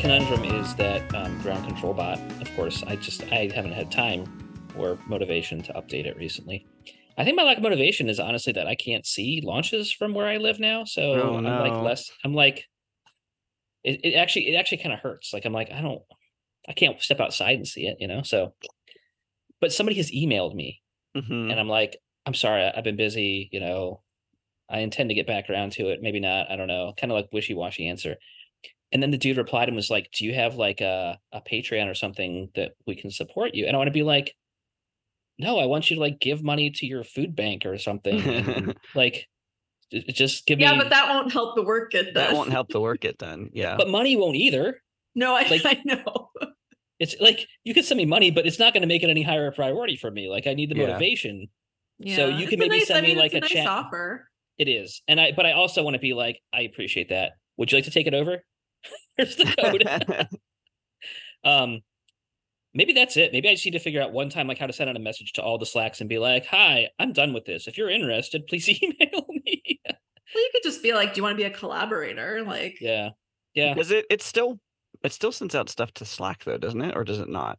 [0.00, 2.18] conundrum is that um, ground control bot.
[2.40, 4.24] Of course, I just I haven't had time
[4.76, 6.66] or motivation to update it recently.
[7.18, 10.26] I think my lack of motivation is honestly that I can't see launches from where
[10.26, 10.84] I live now.
[10.84, 12.10] So Oh, I'm like less.
[12.24, 12.64] I'm like,
[13.84, 15.34] it, it actually it actually kind of hurts.
[15.34, 16.02] Like I'm like I don't,
[16.66, 17.98] I can't step outside and see it.
[18.00, 18.22] You know.
[18.22, 18.54] So,
[19.60, 20.80] but somebody has emailed me
[21.16, 21.50] Mhm.
[21.50, 24.02] and I'm like, I'm sorry, I've been busy, you know.
[24.72, 26.00] I intend to get back around to it.
[26.00, 26.48] Maybe not.
[26.48, 26.94] I don't know.
[26.96, 28.16] Kind of like wishy washy answer.
[28.92, 31.88] And then the dude replied and was like, Do you have like a, a Patreon
[31.90, 33.66] or something that we can support you?
[33.66, 34.34] And I want to be like,
[35.38, 38.20] No, I want you to like give money to your food bank or something.
[38.20, 39.28] and, like,
[40.08, 40.76] just give Yeah, me.
[40.78, 42.14] Yeah, but that won't help the work get done.
[42.14, 43.50] that won't help the work get done.
[43.52, 43.76] Yeah.
[43.76, 44.82] but money won't either.
[45.14, 46.30] No, I, like- I know.
[46.98, 49.22] It's like you can send me money, but it's not going to make it any
[49.22, 50.28] higher a priority for me.
[50.28, 50.86] Like I need the Yeah.
[50.88, 51.48] motivation.
[51.98, 52.16] Yeah.
[52.16, 53.52] So you It's can a maybe nice- send I me, like, it's a a nice
[53.52, 54.28] chat- offer.
[54.58, 55.00] It is.
[55.08, 57.32] And I but I also want to be like, I appreciate that.
[57.56, 58.44] Would you like to take it over?
[59.16, 60.28] Here's the code.
[61.44, 61.80] um
[62.74, 63.32] maybe that's it.
[63.32, 65.00] Maybe I just need to figure out one time like how to send out a
[65.00, 67.66] message to all the slacks and be like, hi, I'm done with this.
[67.66, 69.80] If you're interested, please email me.
[70.34, 73.10] Well, you could just be like, "Do you want to be a collaborator?" Like, yeah.
[73.54, 73.74] Yeah.
[73.74, 74.60] Because it it still
[75.02, 76.96] it still sends out stuff to Slack though, doesn't it?
[76.96, 77.58] Or does it not?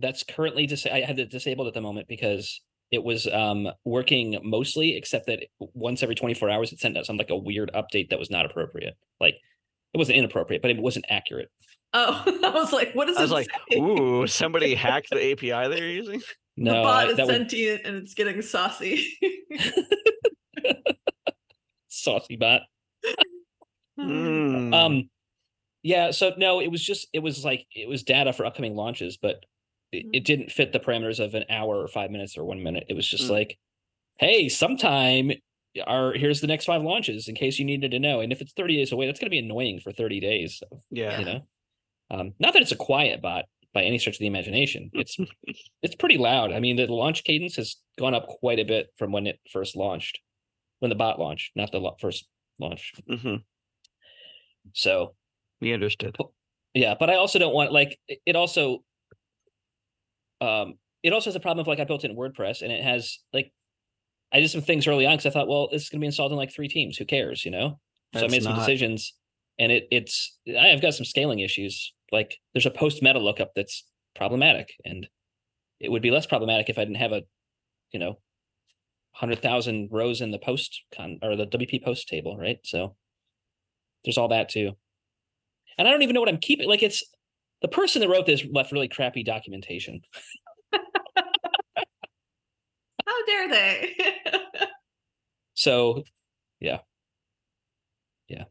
[0.00, 4.38] That's currently dis- I had it disabled at the moment because it was um working
[4.42, 8.10] mostly, except that once every 24 hours it sent out some like a weird update
[8.10, 8.94] that was not appropriate.
[9.20, 9.38] Like
[9.94, 11.50] it wasn't inappropriate, but it wasn't accurate.
[11.94, 13.20] oh, I was like, "What is this?
[13.20, 13.78] I was like, say?
[13.80, 16.22] ooh, somebody hacked the API they're using.
[16.60, 19.16] No, the bot I- is that would sentient and it's getting saucy."
[21.88, 22.62] saucy bot.
[23.98, 24.74] Mm.
[24.74, 25.10] Um,
[25.82, 26.10] yeah.
[26.10, 29.44] So no, it was just it was like it was data for upcoming launches, but
[29.92, 30.10] it, Mm.
[30.12, 32.84] it didn't fit the parameters of an hour or five minutes or one minute.
[32.88, 33.30] It was just Mm.
[33.30, 33.58] like,
[34.18, 35.30] hey, sometime
[35.86, 38.20] our here's the next five launches in case you needed to know.
[38.20, 40.62] And if it's thirty days away, that's going to be annoying for thirty days.
[40.90, 41.18] yeah.
[41.18, 41.40] You know,
[42.10, 44.90] um, not that it's a quiet bot by any stretch of the imagination.
[44.94, 45.16] It's
[45.82, 46.52] it's pretty loud.
[46.52, 49.76] I mean, the launch cadence has gone up quite a bit from when it first
[49.76, 50.18] launched,
[50.80, 52.26] when the bot launched, not the lo- first
[52.58, 52.92] launch.
[53.08, 53.36] hmm
[54.74, 55.14] So
[55.60, 56.16] We understood.
[56.74, 58.84] Yeah, but I also don't want like it- also
[60.40, 62.82] um it also has a problem of like I built it in WordPress and it
[62.82, 63.52] has like
[64.32, 66.32] I did some things early on because I thought, well, this is gonna be installed
[66.32, 66.96] in like three teams.
[66.96, 67.78] Who cares, you know?
[68.14, 69.12] so I made some not- decisions
[69.58, 71.92] and it it's I- I've got some scaling issues.
[72.10, 73.84] Like there's a post meta lookup that's
[74.14, 75.06] problematic and
[75.80, 77.22] it would be less problematic if I didn't have a,
[77.92, 78.18] you know,
[79.12, 82.58] hundred thousand rows in the post con or the WP post table, right?
[82.64, 82.96] So
[84.04, 84.72] there's all that too.
[85.76, 86.68] And I don't even know what I'm keeping.
[86.68, 87.04] Like it's
[87.62, 90.00] the person that wrote this left really crappy documentation.
[93.28, 93.96] How dare they?
[95.54, 96.04] So
[96.60, 96.78] yeah.
[98.28, 98.44] Yeah.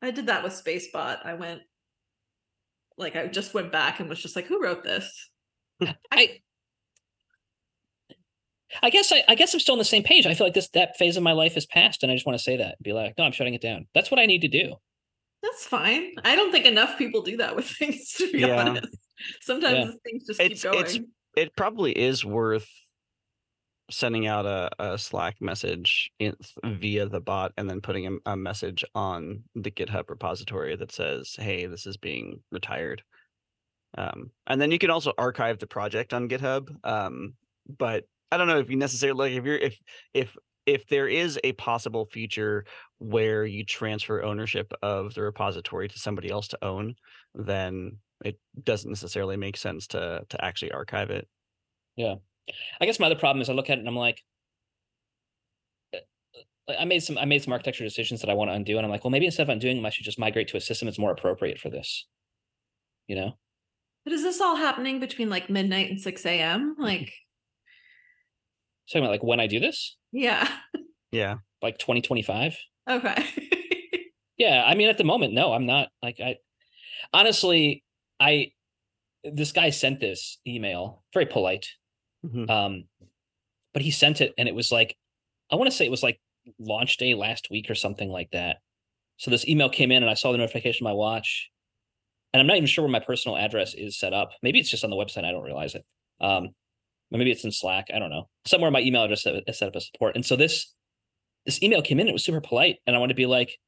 [0.00, 1.18] I did that with Spacebot.
[1.26, 1.60] I went,
[2.96, 5.28] like, I just went back and was just like, "Who wrote this?"
[6.10, 6.38] I
[8.82, 10.26] I guess I, I guess I'm still on the same page.
[10.26, 12.38] I feel like this that phase of my life is past, and I just want
[12.38, 12.76] to say that.
[12.78, 13.86] And be like, no, I'm shutting it down.
[13.94, 14.76] That's what I need to do.
[15.42, 16.12] That's fine.
[16.24, 18.12] I don't think enough people do that with things.
[18.14, 18.58] To be Yeah.
[18.68, 18.88] honest,
[19.42, 20.84] sometimes things just It's- keep going.
[20.84, 20.98] it's-
[21.36, 22.68] It probably is worth
[23.90, 28.36] sending out a, a Slack message in, via the bot and then putting a, a
[28.36, 33.02] message on the GitHub repository that says, "Hey, this is being retired."
[33.96, 36.68] Um, and then you can also archive the project on GitHub.
[36.84, 37.34] Um,
[37.78, 39.78] but I don't know if you necessarily like if you're if
[40.14, 40.36] if
[40.66, 42.64] if there is a possible feature
[42.98, 46.96] where you transfer ownership of the repository to somebody else to own,
[47.34, 51.28] then it doesn't necessarily make sense to to actually archive it.
[52.80, 54.22] I guess my other problem is I look at it and I'm like,
[55.94, 55.98] uh,
[56.78, 58.90] I made some I made some architecture decisions that I want to undo, and I'm
[58.90, 60.98] like, well, maybe instead of undoing them, I should just migrate to a system that's
[60.98, 62.06] more appropriate for this.
[63.06, 63.32] You know,
[64.04, 66.74] but is this all happening between like midnight and six a.m.?
[66.78, 67.12] Like,
[68.86, 70.48] so about like when I do this, yeah,
[71.12, 71.36] Yeah.
[71.62, 72.56] like 2025.
[72.90, 73.24] okay.
[74.38, 75.88] Yeah, I mean, at the moment, no, I'm not.
[76.02, 76.36] Like, I
[77.14, 77.82] honestly,
[78.20, 78.52] I
[79.24, 81.68] this guy sent this email, very polite,
[82.26, 82.50] Mhm.
[82.50, 82.84] um,
[83.72, 84.96] but he sent it, and it was like,
[85.50, 86.20] I want to say it was like
[86.58, 88.58] launch day last week or something like that.
[89.18, 91.50] So this email came in, and I saw the notification on my watch,
[92.32, 94.32] and I'm not even sure where my personal address is set up.
[94.42, 95.24] Maybe it's just on the website.
[95.24, 95.84] I don't realize it.
[96.20, 96.50] Um,
[97.10, 97.88] maybe it's in Slack.
[97.94, 98.28] I don't know.
[98.46, 100.72] Somewhere my email address is set up as support, and so this
[101.46, 102.08] this email came in.
[102.08, 103.58] It was super polite, and I want to be like.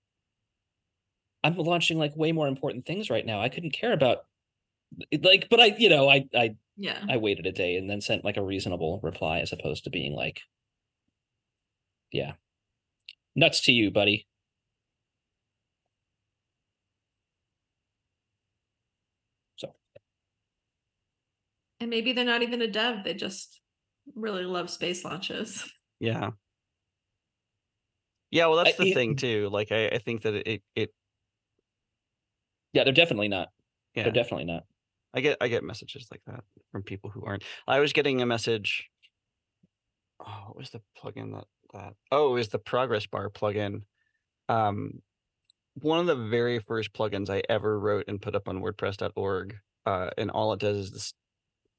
[1.45, 3.41] I'm launching like way more important things right now.
[3.41, 4.19] I couldn't care about
[5.23, 7.05] like, but I, you know, I, I, yeah.
[7.11, 10.15] I waited a day and then sent like a reasonable reply as opposed to being
[10.15, 10.43] like,
[12.13, 12.35] yeah,
[13.35, 14.29] nuts to you, buddy.
[19.57, 19.73] So.
[21.81, 23.03] And maybe they're not even a dev.
[23.05, 23.61] They just
[24.15, 25.71] really love space launches.
[26.01, 26.31] Yeah.
[28.31, 29.49] Yeah, well, that's the I, thing too.
[29.51, 30.91] Like, I, I think that it, it, it,
[32.73, 33.49] Yeah, they're definitely not.
[33.97, 34.05] Yeah.
[34.05, 34.63] They're definitely not.
[35.15, 37.45] I get, I get messages like that from people who aren't.
[37.67, 38.89] I was getting a message.
[40.21, 41.95] Oh, what was the plugin that that?
[42.11, 43.83] Oh, it was the Progress Bar plugin.
[44.49, 45.03] Um,
[45.75, 49.57] one of the very first plugins I ever wrote and put up on WordPress.org.
[49.87, 51.15] Uh, and all it does is this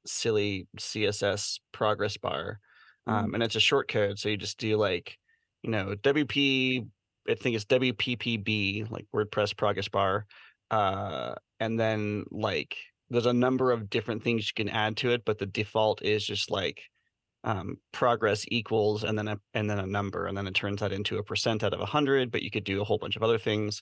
[0.06, 2.60] silly CSS progress bar,
[3.06, 4.18] um, and it's a short code.
[4.18, 5.18] So you just do like,
[5.62, 6.88] you know, WP.
[7.30, 10.26] I think it's WPPB, like WordPress progress bar,
[10.72, 12.78] uh, and then like
[13.10, 16.26] there's a number of different things you can add to it, but the default is
[16.26, 16.82] just like
[17.44, 20.92] um, progress equals and then a and then a number, and then it turns that
[20.92, 22.32] into a percent out of hundred.
[22.32, 23.82] But you could do a whole bunch of other things.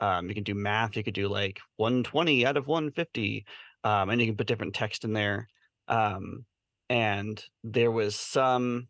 [0.00, 0.96] Um, you can do math.
[0.96, 3.46] You could do like 120 out of 150,
[3.84, 5.48] um, and you can put different text in there.
[5.88, 6.44] Um,
[6.88, 8.88] and there was some,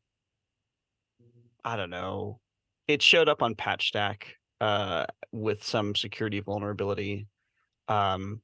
[1.65, 2.41] I don't know,
[2.89, 4.23] it showed up on PatchStack
[4.61, 7.27] uh, with some security vulnerability,
[7.89, 8.41] um,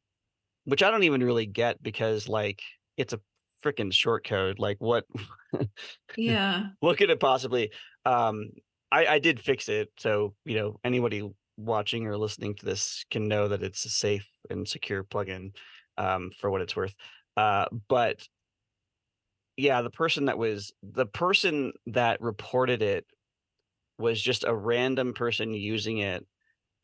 [0.64, 2.62] which I don't even really get because like
[2.96, 3.20] it's a
[3.64, 4.58] freaking short code.
[4.58, 5.04] Like what?
[6.16, 6.70] Yeah.
[6.80, 7.70] what could it possibly
[8.04, 8.50] um
[8.90, 13.28] i i did fix it so you know anybody watching or listening to this can
[13.28, 15.54] know that it's a safe and secure plugin
[15.98, 16.94] um for what it's worth
[17.36, 18.26] uh but
[19.56, 23.06] yeah the person that was the person that reported it
[23.98, 26.26] was just a random person using it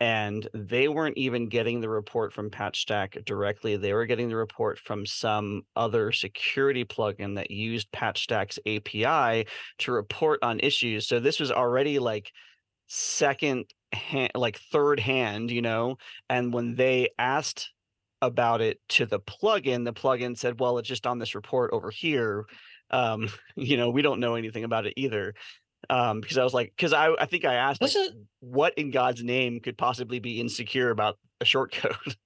[0.00, 4.78] and they weren't even getting the report from patchstack directly they were getting the report
[4.78, 9.46] from some other security plugin that used patchstack's api
[9.78, 12.32] to report on issues so this was already like
[12.86, 15.96] second hand like third hand you know
[16.28, 17.70] and when they asked
[18.20, 21.90] about it to the plugin the plugin said well it's just on this report over
[21.90, 22.44] here
[22.90, 25.34] um you know we don't know anything about it either
[25.90, 28.90] um because i was like because i i think i asked like, Doesn't what in
[28.90, 31.94] god's name could possibly be insecure about a short code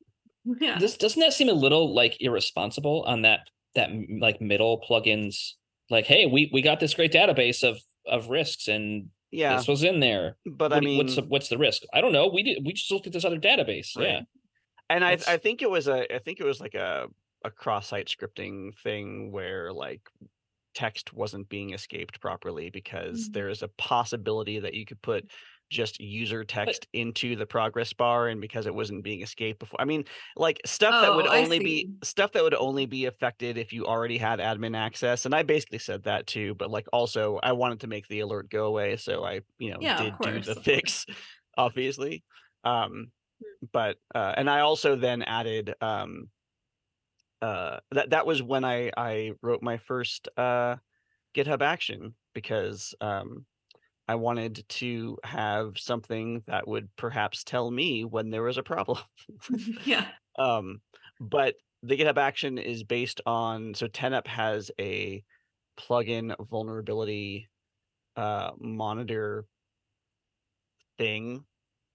[0.60, 0.78] Yeah.
[0.78, 3.40] this doesn't that seem a little like irresponsible on that
[3.76, 5.52] that like middle plugins?
[5.88, 9.84] Like, hey, we we got this great database of of risks and yeah this was
[9.84, 10.36] in there.
[10.44, 11.82] but What i do you- mean what's the, what's the risk?
[11.94, 12.26] I don't know.
[12.26, 13.96] We did we just looked at this other database.
[13.96, 14.08] Right.
[14.08, 14.20] Yeah.
[14.90, 17.06] and I, I think it was a i think it was like a
[17.44, 20.00] a cross-site scripting thing where like
[20.74, 23.32] text wasn't being escaped properly because Mhm.
[23.32, 25.30] there is a possibility that you could put
[25.70, 29.84] just user text into the progress bar and because it wasn't being escaped before i
[29.86, 30.04] mean
[30.36, 33.86] like stuff that would Oh, only be stuff that would only be affected if you
[33.86, 37.80] already had admin access and i basically said that too but like also i wanted
[37.80, 40.62] to make the alert go away so i you know Yeah, did do the course.
[40.62, 41.06] fix
[41.56, 42.22] obviously
[42.64, 43.10] um
[43.72, 46.28] but uh and i also then added um
[47.42, 50.76] uh that that was when i i wrote my first uh
[51.36, 53.46] github action because um
[54.08, 58.98] i wanted to have something that would perhaps tell me when there was a problem.
[59.84, 60.06] Yeah.
[60.38, 60.80] um
[61.20, 65.22] but the github action is based on so 10up has a
[65.78, 67.48] plugin vulnerability
[68.16, 69.46] uh monitor
[70.98, 71.44] thing.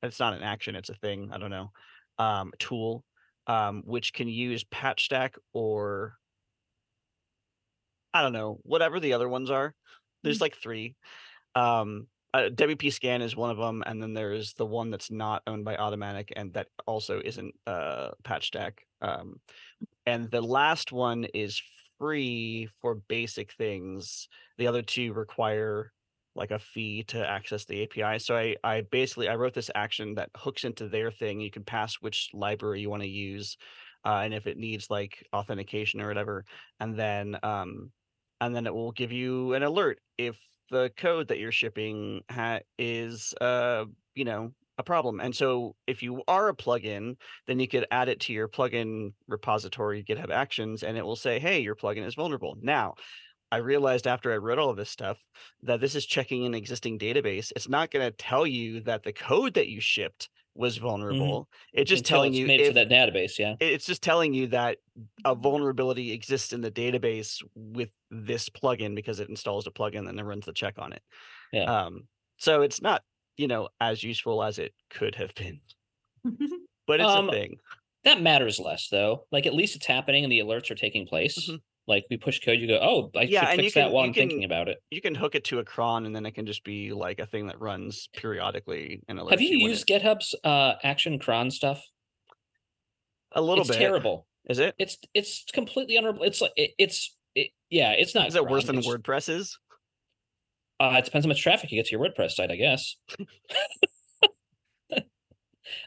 [0.04, 1.72] It's not an action it's a thing i don't know
[2.20, 3.04] um tool
[3.48, 6.18] um which can use Patchstack or
[8.14, 9.74] i don't know whatever the other ones are
[10.24, 10.42] there's Mm.
[10.42, 10.96] like three
[11.56, 15.42] um uh, wp scan is one of them and then there's the one that's not
[15.48, 18.74] owned by Automattic and that also isn't uh Patchstack.
[19.02, 19.40] um
[20.06, 21.62] and the last one is
[21.98, 24.28] free for basic things
[24.58, 25.92] the other two require
[26.38, 30.16] like a fee to access the api so i i basically i wrote this action
[30.16, 33.58] that hooks into their thing you can pass which library you want to use
[34.06, 36.46] uh, and if it needs like authentication or whatever
[36.80, 37.92] and then um
[38.40, 40.38] and then it will give you an alert if
[40.70, 46.04] the code that you're shipping ha- is uh you know a problem and so if
[46.04, 47.16] you are a plugin
[47.48, 51.40] then you could add it to your plugin repository github actions and it will say
[51.40, 52.56] hey your plugin is vulnerable.
[52.62, 52.94] Now
[53.52, 55.18] i realized after i wrote all of this stuff
[55.64, 59.14] that this is checking an existing database it's not going to tell you that the
[59.14, 62.74] code that you shipped was vulnerable it's just Until telling it's you made if, for
[62.74, 63.38] that database.
[63.38, 63.56] Yeah.
[63.60, 64.80] it's just telling you that
[65.24, 70.18] a vulnerability exists in the database with this plugin because it installs a plugin and
[70.18, 71.04] then runs the check on it.
[71.54, 71.66] Yeah.
[71.86, 73.04] Um, so it's not,
[73.38, 75.60] you know, as useful as it could have been,
[76.88, 77.58] but it's Um, a thing.
[78.04, 79.26] That matters less though.
[79.32, 81.48] Like at least it's happening and the alerts are taking place.
[81.48, 81.60] Mhm.
[81.88, 83.92] Like we push code, you go, oh, I Yeah, should and you fix that can-
[83.94, 84.78] while you I'm thinking about it.
[84.92, 87.26] You can hook it to a cron and then it can just be like a
[87.26, 91.82] thing that runs periodically and Have you when used it- GitHub's uh, action cron stuff?
[93.34, 93.78] a little it's bit.
[93.80, 94.26] terrible.
[94.50, 94.74] Is it?
[94.78, 96.14] It's it's completely under.
[96.24, 97.92] It's like it, it's it, yeah.
[97.92, 98.28] It's not.
[98.30, 99.60] Is it worse than WordPress is?
[100.80, 102.96] Uh, it depends how much traffic you get to your WordPress site, I guess.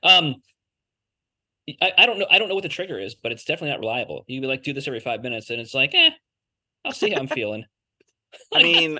[0.02, 0.34] um,
[1.80, 2.26] I, I don't know.
[2.30, 4.24] I don't know what the trigger is, but it's definitely not reliable.
[4.26, 6.10] You would like do this every five minutes, and it's like, eh,
[6.84, 7.64] I'll see how I'm feeling.
[8.54, 8.98] I mean,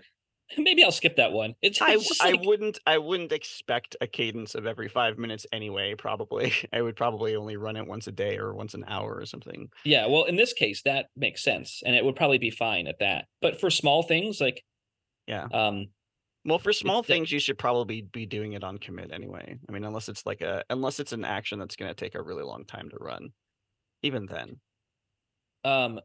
[0.58, 1.54] maybe I'll skip that one.
[1.62, 5.46] It's, I it's I like- wouldn't I wouldn't expect a cadence of every five minutes
[5.52, 5.94] anyway.
[5.94, 9.26] Probably, I would probably only run it once a day or once an hour or
[9.26, 9.68] something.
[9.84, 10.06] yeah.
[10.06, 13.26] Well, in this case, that makes sense, and it would probably be fine at that.
[13.40, 14.64] But for small things like,
[15.26, 15.46] Yeah.
[15.52, 15.86] um,
[16.44, 19.58] Well, for small the- things, you should probably be doing it on commit anyway.
[19.68, 22.22] I mean, unless it's like a unless it's an action that's going to take a
[22.22, 23.32] really long time to run.
[24.02, 24.60] Even then,
[25.64, 26.00] um,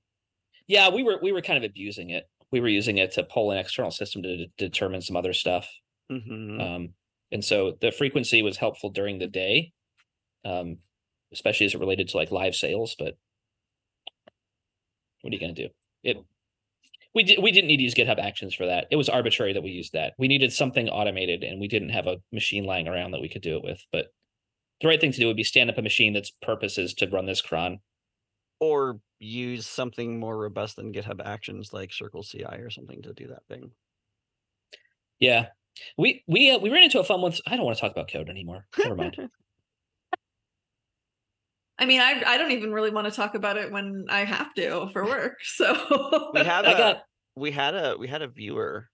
[0.67, 2.25] yeah, we were we were kind of abusing it.
[2.51, 5.69] We were using it to pull an external system to, de- determine some other stuff.
[6.11, 6.61] Mhm.
[6.61, 6.93] Um,
[7.31, 9.73] and so the frequency was helpful during the day,
[10.45, 10.79] um,
[11.33, 12.95] especially as it related to like live sales.
[12.97, 13.17] But
[15.21, 15.73] what are you going to do?
[16.03, 16.17] It
[17.15, 18.87] we did we didn't need to use GitHub Actions for that.
[18.91, 20.13] It was arbitrary that we used that.
[20.19, 23.41] We needed something automated, and we didn't have a machine lying around that we could
[23.41, 23.81] do it with.
[23.91, 24.07] But
[24.81, 27.07] the right thing to do would be stand up a machine that's purpose is to
[27.07, 27.79] run this cron.
[28.59, 33.45] or use something more robust than GitHub Actions like CircleCI or something to do that
[33.49, 33.71] thing.
[35.19, 35.47] Yeah,
[35.97, 37.33] we we uh, we ran into a fun one.
[37.47, 38.67] I don't want to talk about code anymore.
[38.77, 39.17] Never mind.
[41.77, 44.53] I mean, I I don't even really want to talk about it when I have
[44.55, 45.37] to for work.
[45.43, 47.03] So we had a, got
[47.35, 48.87] we had a we had a viewer.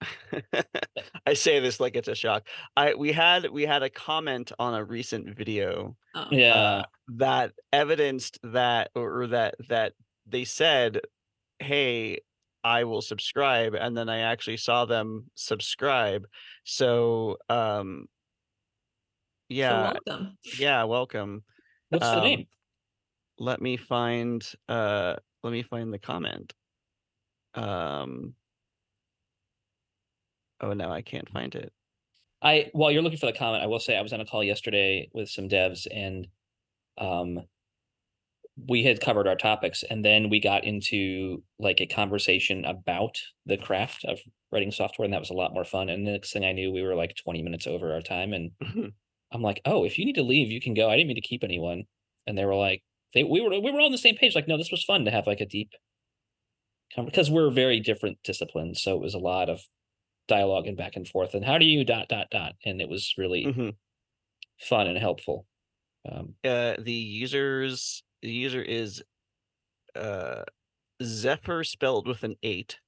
[1.26, 2.46] I say this like it's a shock.
[2.76, 6.26] I we had we had a comment on a recent video Oh.
[6.30, 6.54] yeah.
[6.54, 6.82] uh,
[7.16, 9.94] that evidenced that or, or that that
[10.26, 11.00] they said,
[11.58, 12.20] "Hey,
[12.62, 16.26] I will subscribe," and then I actually saw them subscribe.
[16.64, 18.06] So, um,
[19.50, 20.38] So yeah, welcome.
[20.58, 21.44] yeah, welcome.
[21.94, 22.46] What's the um, name?
[23.38, 26.52] Let me find uh let me find the comment.
[27.54, 28.34] Um
[30.60, 31.72] Oh no, I can't find it.
[32.42, 34.42] I while you're looking for the comment, I will say I was on a call
[34.44, 36.28] yesterday with some devs and
[36.98, 37.40] um
[38.68, 43.56] we had covered our topics and then we got into like a conversation about the
[43.56, 44.20] craft of
[44.52, 45.88] writing software and that was a lot more fun.
[45.88, 48.52] And the next thing I knew, we were like 20 minutes over our time and
[49.34, 50.90] I'm like, oh, if you need to leave, you can go.
[50.90, 51.84] I didn't mean to keep anyone.
[52.26, 52.82] And they were like,
[53.14, 54.34] they we were we were all on the same page.
[54.36, 55.72] Like, no, this was fun to have like a deep
[57.04, 58.82] because we're very different disciplines.
[58.82, 59.60] So it was a lot of
[60.28, 61.34] dialogue and back and forth.
[61.34, 62.54] And how do you dot dot dot?
[62.64, 63.76] And it was really Mhm.
[64.60, 65.46] fun and helpful.
[66.10, 69.02] Um, Uh the users the user is
[69.96, 70.44] uh
[71.02, 72.78] Zephyr spelled with an eight.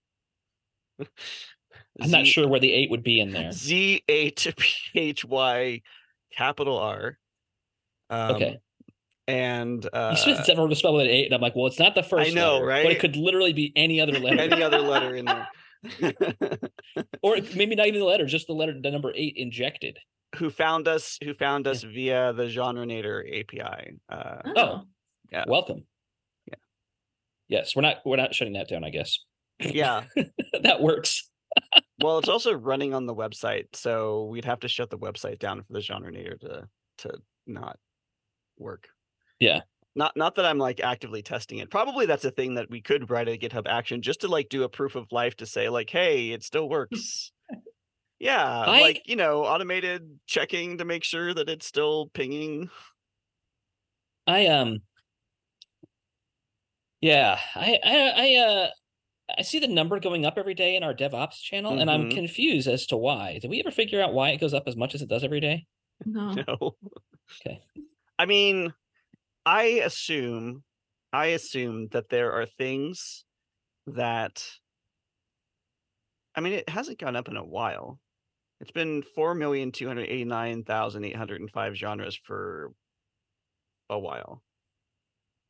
[2.00, 3.52] I'm not sure where the eight would be in there.
[3.52, 5.82] Z eight P H Y
[6.34, 7.18] capital R.
[8.10, 8.58] Um, Okay.
[9.28, 11.94] And uh You Zephyr was spelled with an eight, and I'm like, well, it's not
[11.96, 12.32] the first.
[12.34, 12.90] know, letter, But right?
[12.92, 15.48] it could literally be any other letter, any other letter in there.
[17.22, 19.98] or maybe not even the letter, just the letter, the number eight injected.
[20.36, 24.82] who found us who found us via the genrenator api uh Oh.
[25.32, 25.44] Yeah.
[25.48, 25.84] Welcome.
[26.46, 26.54] Yeah.
[27.48, 28.84] Yes, we're not we're not shutting that down.
[28.84, 29.18] I guess
[29.60, 30.04] yeah
[30.62, 31.28] that works.
[32.02, 35.62] Well it's also running on the website so we'd have to shut the website down
[35.62, 37.10] for the genrenator to to
[37.46, 37.78] not
[38.58, 38.88] work
[39.40, 39.60] Yeah.
[39.94, 43.10] not not that i'm like actively testing it probably that's a thing that we could
[43.10, 45.90] write a github action just to like do a proof of life to say like
[45.90, 47.32] hey it still works
[48.18, 52.70] yeah I- like you know automated checking to make sure that it's still pinging
[54.28, 54.80] I um.
[57.00, 58.70] Yeah, I I I uh.
[59.38, 62.14] I see the number going up every day in our DevOps channel, and I'm Mhm.
[62.14, 63.38] confused as to why.
[63.38, 65.40] Did we ever figure out why it goes up as much as it does every
[65.40, 65.66] day?
[66.04, 66.30] No.
[66.46, 66.76] No.
[67.40, 67.60] Okay.
[68.18, 68.72] I mean,
[69.44, 70.64] I assume,
[71.12, 73.24] I assume that there are things
[73.86, 74.48] that.
[76.34, 77.98] I mean, it hasn't gone up in a while.
[78.60, 82.72] It's been four million two hundred eighty-nine thousand eight hundred and five genres for
[83.90, 84.42] a while.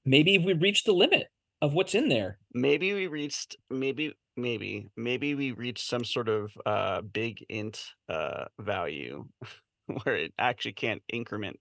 [0.04, 1.26] Maybe we reached the limit
[1.63, 2.39] of what's in there.
[2.53, 8.47] Maybe we reached, maybe, maybe, maybe we reached some sort of uh big int uh
[8.61, 9.27] value
[10.03, 11.59] where it actually can't increment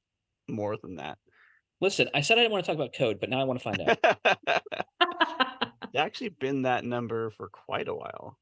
[0.48, 1.18] more than that.
[1.82, 3.64] Listen, I said I didn't want to talk about code, but now I want to
[3.64, 4.50] find out.
[5.96, 8.38] It's actually been that number for quite a while.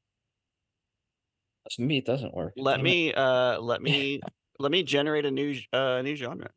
[1.70, 2.54] So maybe it doesn't work.
[2.56, 2.90] Let Damn it.
[2.90, 4.20] me uh let me
[4.58, 6.50] let me generate a new uh new genre.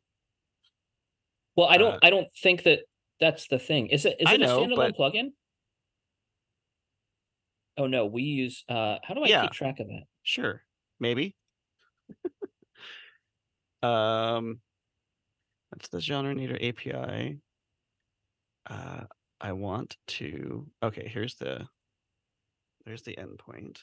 [1.56, 1.94] Well, I don't.
[1.94, 2.80] uh, I don't think that
[3.20, 3.88] that's the thing.
[3.88, 4.16] Is it?
[4.20, 5.32] Is it know, a standalone but- plugin?
[7.76, 8.64] Oh no, we use.
[8.68, 9.42] uh How do I Yeah.
[9.42, 10.02] keep track of that?
[10.22, 10.62] Sure.
[11.00, 11.36] Maybe.
[13.82, 14.60] um
[15.70, 17.38] that's the Genrenator API.
[18.68, 19.04] Uh
[19.40, 20.66] I want to.
[20.82, 21.68] Okay, here's the.
[22.84, 23.78] There's the endpoint.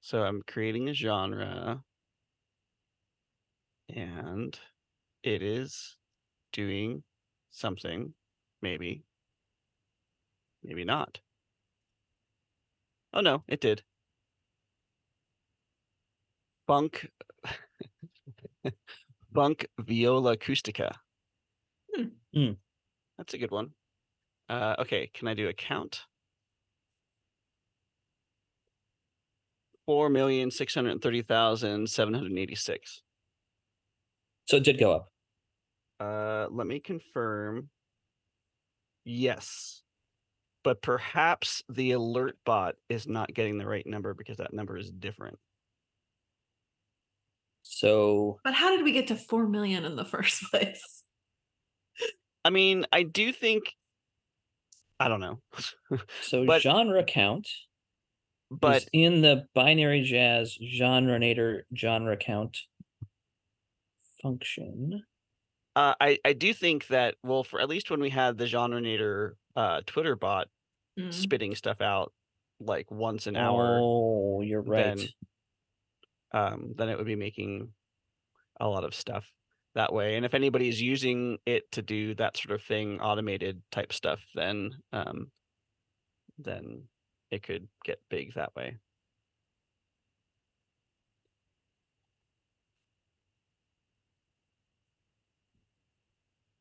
[0.00, 1.84] So I'm creating a genre,
[3.94, 4.58] and
[5.22, 5.96] it is
[6.52, 7.02] doing
[7.50, 8.14] something,
[8.62, 9.04] maybe,
[10.62, 11.20] maybe not.
[13.12, 13.82] Oh no, it did.
[16.66, 17.10] Funk,
[19.34, 20.92] funk viola acustica.
[21.94, 22.04] Hmm.
[22.32, 22.52] Hmm.
[23.18, 23.70] That's a good one.
[24.48, 26.02] Uh, okay, can I do a count?
[29.86, 33.02] Four million six hundred thirty thousand seven hundred eighty-six.
[34.46, 35.09] So it did go up.
[36.00, 37.68] Uh, let me confirm.
[39.04, 39.82] Yes,
[40.64, 44.90] but perhaps the alert bot is not getting the right number because that number is
[44.90, 45.38] different.
[47.62, 51.04] So But how did we get to four million in the first place?
[52.44, 53.74] I mean, I do think.
[54.98, 55.40] I don't know,
[56.22, 57.48] so But- genre count
[58.52, 62.58] but is in the binary jazz Genrenator genre count
[64.20, 65.04] function.
[65.76, 69.34] Uh, I I do think that well, for at least when we had the Genrenator
[69.56, 70.48] uh Twitter bot
[70.98, 71.14] Mm.
[71.14, 72.12] spitting stuff out
[72.58, 74.96] like once an hour, Oh, you're right.
[74.96, 75.08] then-
[76.32, 77.72] um, then it would be making
[78.60, 79.32] a lot of stuff
[79.74, 80.16] that way.
[80.16, 84.82] And if anybody's using it to do that sort of thing, automated type stuff, then
[84.92, 85.32] um,
[86.38, 86.88] then
[87.30, 88.78] it could get big that way.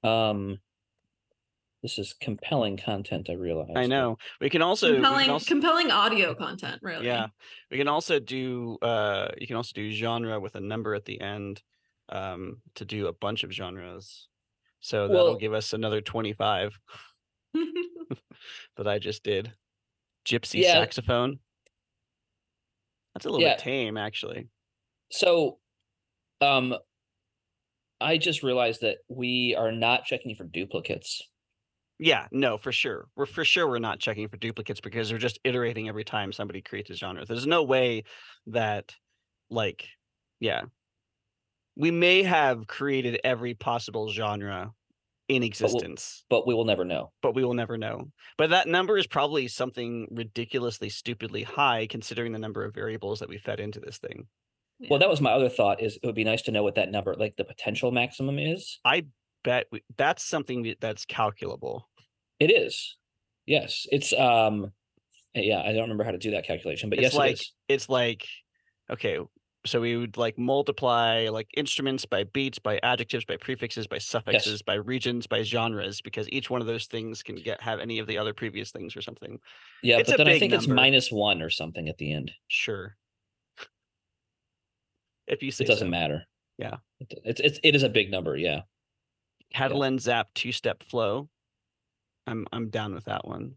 [0.04, 0.60] Um,
[1.84, 3.30] this is compelling content.
[3.30, 3.72] I realize.
[3.76, 4.18] I know.
[4.42, 7.06] We can also, we can compelling, also compelling audio content, really.
[7.06, 7.28] yeah,
[7.72, 11.20] we can also do uh, you can also do genre with a number at the
[11.22, 11.62] end
[12.10, 14.28] um, to do a bunch of genres.
[14.82, 16.78] So that'll Well- give us another twenty five
[17.54, 19.54] that I just did.
[20.26, 20.74] Gypsy Yeah.
[20.74, 21.40] saxophone.
[23.14, 23.56] That's a little Yeah.
[23.56, 24.48] bit tame, actually.
[25.12, 25.60] So,
[26.42, 26.76] um,
[28.02, 31.22] I just realized that we are not checking for duplicates.
[32.00, 33.08] Yeah, no, for sure.
[33.16, 36.62] We're for sure we're not checking for duplicates because we're just iterating every time somebody
[36.62, 37.26] creates a genre.
[37.26, 38.04] There's no way
[38.48, 38.96] that,
[39.50, 39.86] like,
[40.40, 40.64] yeah,
[41.76, 44.72] we may have created every possible genre
[45.28, 47.12] in existence, But we will never know.
[47.22, 48.12] but we will never know.
[48.38, 53.30] But that number is probably something ridiculously, stupidly high considering the number of variables that
[53.30, 54.28] we fed into this thing.
[54.80, 54.88] Yeah.
[54.90, 55.82] Well, that was my other thought.
[55.82, 58.80] Is it would be nice to know what that number, like the potential maximum, is.
[58.86, 59.06] I
[59.44, 61.90] bet we, that's something that's calculable.
[62.40, 62.96] It is.
[63.46, 64.14] Yes, it's.
[64.14, 64.72] Um,
[65.36, 67.90] yeah, I don't remember how to do that calculation, but It's yes, like- it it's
[67.90, 68.26] like
[68.92, 69.20] okay
[69.66, 74.62] so we would like multiply like instruments by beats by adjectives by prefixes by suffixes
[74.62, 78.08] by regions by genres because each one of those things can get have any of
[78.08, 79.38] the other previous things or something
[79.84, 82.32] Yeah, it's but then I think it's minus one or something at the end.
[82.48, 82.96] sure
[85.30, 85.92] if you say It doesn't so.
[85.92, 86.26] matter.
[86.58, 86.78] Yeah.
[87.24, 88.36] It's it's it is a big number.
[88.36, 88.62] Yeah.
[89.54, 91.30] Catalan Zap two step flow
[92.28, 93.56] i'm i'm down with that one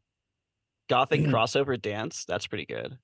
[0.89, 1.31] gothic Mhm.
[1.31, 2.97] crossover dance that's pretty good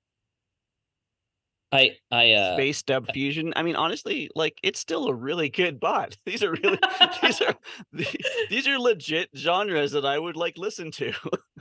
[1.71, 5.79] I I uh space dub fusion i mean honestly like it's still a really good
[5.79, 6.79] bot these are really
[7.21, 7.55] these are
[8.49, 11.13] these are legit genres that i would like listen to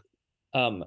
[0.54, 0.86] um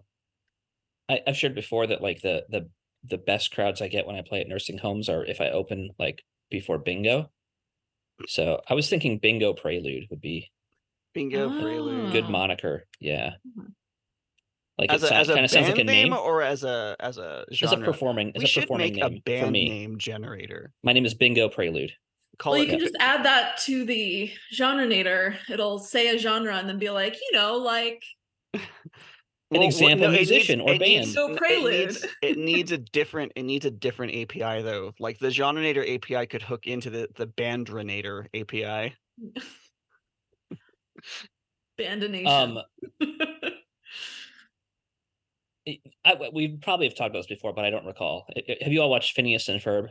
[1.11, 2.71] I, I've shared before that like the the
[3.05, 5.91] the best crowds I get when I play at nursing homes are if I open
[5.99, 7.31] like before bingo.
[8.27, 10.51] So I was thinking bingo prelude would be
[11.15, 12.31] bingo prelude good Ah.
[12.31, 12.87] moniker.
[13.01, 13.35] Yeah.
[13.59, 13.73] Mhm.
[14.79, 16.13] Like as it a, as a kind of band sounds like a name.
[16.13, 19.09] or as a as a As a genre performing as a should performing make a
[19.11, 19.69] name for me.
[19.69, 21.93] name generator My name is Bingo Prelude.
[22.39, 25.37] call well, you can just add that to the Genrenator.
[25.51, 28.03] It'll say a genre and then be like, you know, like
[29.53, 31.17] An example it needs- musician or it needs- band.
[31.17, 31.75] Go n- Prelude.
[31.75, 34.93] It needs, it needs a different it needs a different API though.
[35.01, 38.95] Like the Genrenator API could hook into the the Bandrenator API.
[41.79, 42.27] bandination.
[42.27, 42.59] Um
[46.05, 48.27] I, we probably have talked about this before, but I don't recall.
[48.37, 49.89] I- I- Have you all watched Phineas and Ferb?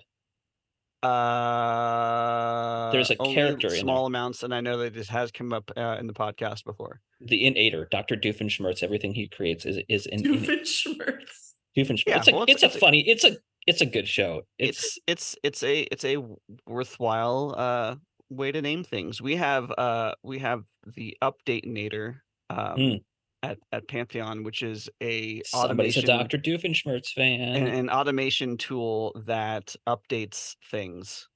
[1.02, 3.80] Uh, There's a only character in there.
[3.82, 7.02] small amounts, and I know that this has come up uh, in the podcast before.
[7.22, 8.16] The Inator, Dr.
[8.16, 11.54] Doofenshmirtz, everything he creates is is in, in Doofenshmirtz.
[11.78, 12.04] Doofenshmirtz.
[12.08, 14.08] Yeah, it's a well, it's, it's- a it's a- funny it's a it's a good
[14.08, 14.42] show.
[14.58, 16.18] It's, It's it's it's a it's a
[16.66, 17.96] worthwhile uh
[18.30, 19.22] way to name things.
[19.22, 22.18] We have uh we have the Update Nator
[22.50, 22.96] um Hmm.
[23.44, 26.38] At at Pantheon, which is a somebody's a Dr.
[26.38, 27.56] Doofenshmirtz fan.
[27.56, 31.28] an, an automation tool that updates things.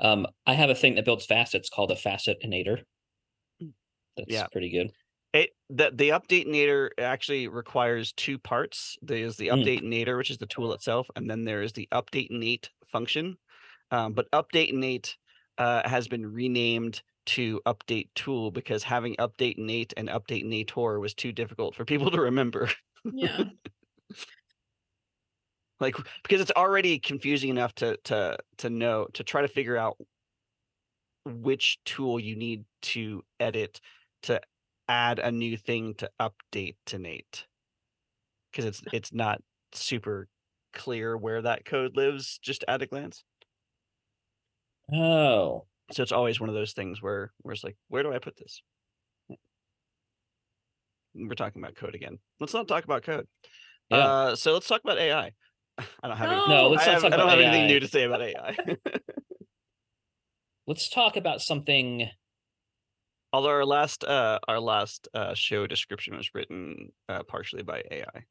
[0.00, 2.84] um, I have a thing that builds facets called a facet facetinator.
[4.16, 4.46] That's Yeah.
[4.52, 4.92] pretty good.
[5.32, 8.98] It the the update nator actually requires two parts.
[9.02, 9.62] There's the Mm.
[9.64, 13.38] update nator, which is the tool itself, and then there is the update nate function.
[13.90, 15.16] Um, but update nate
[15.58, 21.14] uh, has been renamed to update tool because having update nate and update nator was
[21.14, 22.68] too difficult for people to remember.
[23.04, 23.44] Yeah.
[25.80, 29.96] like because it's already confusing enough to to to know to try to figure out
[31.24, 33.80] which tool you need to edit
[34.22, 34.40] to
[34.88, 37.46] add a new thing to update to Nate
[38.50, 39.40] because it's it's not
[39.72, 40.28] super
[40.72, 43.24] clear where that code lives just at a glance.
[44.92, 48.18] Oh, So it's always one of those things where where it's like, where do I
[48.18, 48.62] put this?
[51.14, 52.18] We're talking about code again.
[52.40, 53.26] Let's not talk about code.
[53.90, 53.98] yeah.
[53.98, 55.32] Uh, so let's talk about AI.
[55.78, 57.66] I don't have any, no, let's I, not have, talk I don't about have anything
[57.66, 58.56] new to say about AI.
[60.66, 62.08] Let's talk about something.
[63.32, 68.24] Although our last uh our last uh show description was written uh partially by AI.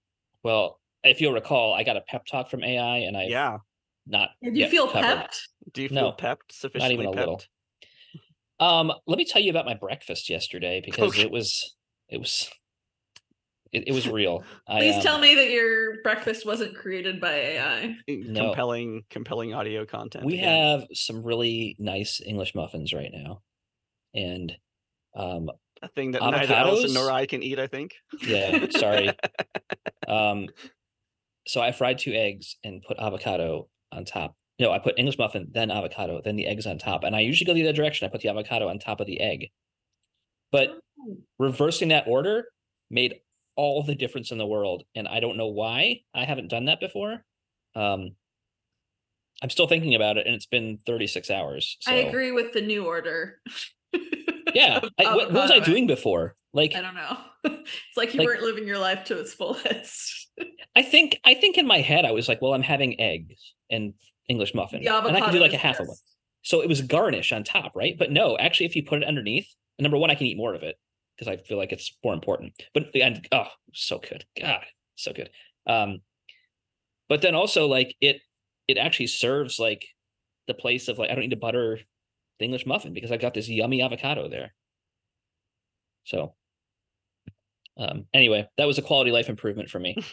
[0.43, 3.58] Well, if you'll recall, I got a pep talk from AI, and I yeah.
[4.07, 4.29] Not.
[4.43, 5.01] do you feel covered.
[5.05, 5.47] pepped?
[5.73, 6.53] Do you feel No, pepped?
[6.53, 7.19] Sufficiently Not even a pepped?
[7.19, 7.41] little.
[8.59, 11.23] Um, let me tell you about my breakfast yesterday because Okay.
[11.23, 11.75] it was
[12.09, 12.49] it was
[13.71, 14.43] it, it was real.
[14.67, 17.95] I, Please um, tell me that your breakfast wasn't created by AI.
[18.07, 18.45] No.
[18.47, 20.25] Compelling compelling audio content.
[20.25, 20.79] we again.
[20.79, 23.41] have some really nice English muffins right now,
[24.13, 24.51] and
[25.15, 25.49] um,
[25.81, 27.09] a thing that neither Allison nor?
[27.09, 27.93] I can eat, I think.
[28.25, 29.15] yeah, sorry.
[30.07, 30.47] Um,
[31.47, 34.36] so I fried two eggs and put avocado on top.
[34.60, 37.04] No, I put English muffin, then avocado, then the eggs on top.
[37.04, 38.06] And I usually go the other direction.
[38.06, 39.47] I put the avocado on top of the egg.
[40.51, 40.80] But
[41.39, 42.45] reversing that order
[42.89, 43.15] made
[43.56, 44.84] all the difference in the world.
[44.93, 47.23] And I don't know why I haven't done that before.
[47.75, 48.12] Um,
[49.41, 51.77] I'm still thinking about it, and it's been 36 hours.
[51.82, 51.91] So.
[51.91, 53.39] I agree with the new order.
[54.54, 54.82] Yeah.
[54.99, 56.36] I, what, what was I doing before?
[56.54, 57.17] Like, I don't know.
[57.45, 60.30] it's like you Like- weren't living your life to its fullest.
[60.75, 63.93] I think, I think in my head, I was like, well, I'm having eggs and
[64.27, 65.97] English muffin, and I can do like a half of one.
[66.43, 67.97] So it was garnish on top, right?
[67.97, 69.47] But no, actually, if you put it underneath,
[69.79, 70.75] number one, I can eat more of it
[71.15, 72.53] because I feel like it's more important.
[72.73, 75.29] But and oh, so good, God, so good.
[75.67, 76.01] Um,
[77.10, 78.21] but then also like it,
[78.67, 79.86] it actually serves like
[80.47, 81.79] the place of like I don't need to butter
[82.39, 84.53] the English muffin because I got this yummy avocado there.
[86.05, 86.34] So,
[87.77, 89.95] um, anyway, that was a quality life improvement for me.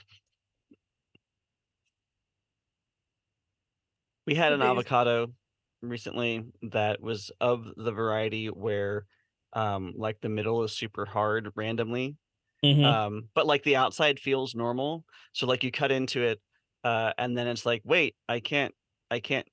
[4.28, 5.32] We had an avocado
[5.80, 9.06] recently that was of the variety where
[9.54, 12.16] um like the middle is super hard randomly
[12.64, 12.84] Mhm.
[12.84, 16.40] um but like the outside feels normal so like you cut into it
[16.84, 18.74] uh and then it's like wait i can't
[19.10, 19.46] i can't